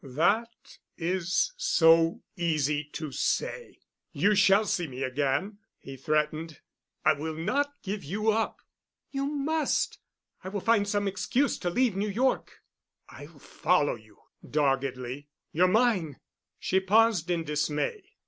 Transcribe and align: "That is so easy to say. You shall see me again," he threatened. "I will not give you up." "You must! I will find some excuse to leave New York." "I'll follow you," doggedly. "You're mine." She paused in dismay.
"That 0.03 0.79
is 0.97 1.53
so 1.57 2.23
easy 2.35 2.85
to 2.93 3.11
say. 3.11 3.77
You 4.11 4.33
shall 4.33 4.65
see 4.65 4.87
me 4.87 5.03
again," 5.03 5.59
he 5.77 5.95
threatened. 5.95 6.59
"I 7.05 7.13
will 7.13 7.35
not 7.35 7.75
give 7.83 8.03
you 8.03 8.31
up." 8.31 8.61
"You 9.11 9.27
must! 9.27 9.99
I 10.43 10.49
will 10.49 10.59
find 10.59 10.87
some 10.87 11.07
excuse 11.07 11.59
to 11.59 11.69
leave 11.69 11.95
New 11.95 12.09
York." 12.09 12.63
"I'll 13.09 13.37
follow 13.37 13.93
you," 13.93 14.17
doggedly. 14.49 15.27
"You're 15.51 15.67
mine." 15.67 16.17
She 16.59 16.79
paused 16.79 17.29
in 17.29 17.43
dismay. 17.43 18.01